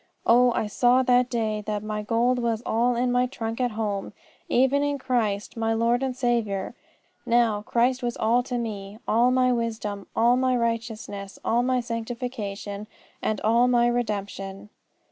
Oh, 0.25 0.51
I 0.53 0.65
saw 0.65 1.03
that 1.03 1.29
day 1.29 1.61
that 1.67 1.83
my 1.83 2.01
gold 2.01 2.39
was 2.39 2.63
all 2.65 2.95
in 2.95 3.11
my 3.11 3.27
trunk 3.27 3.61
at 3.61 3.69
home! 3.69 4.13
Even 4.49 4.81
in 4.81 4.97
Christ, 4.97 5.55
my 5.55 5.73
Lord 5.75 6.01
and 6.01 6.15
Saviour! 6.17 6.73
Now, 7.23 7.61
Christ 7.61 8.01
was 8.01 8.17
all 8.17 8.41
to 8.41 8.57
me: 8.57 8.97
all 9.07 9.29
my 9.29 9.51
wisdom, 9.53 10.07
all 10.15 10.35
my 10.37 10.57
righteousness, 10.57 11.37
all 11.45 11.61
my 11.61 11.81
sanctification 11.81 12.87
and 13.21 13.39
all 13.41 13.67
my 13.67 13.85
redemption." 13.85 14.69